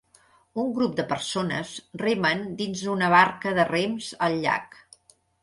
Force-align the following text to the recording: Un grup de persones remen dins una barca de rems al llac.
Un 0.61 0.69
grup 0.77 0.95
de 0.99 1.03
persones 1.11 1.73
remen 2.03 2.41
dins 2.63 2.81
una 2.95 3.11
barca 3.17 3.55
de 3.61 3.67
rems 3.71 4.11
al 4.31 4.41
llac. 4.49 4.77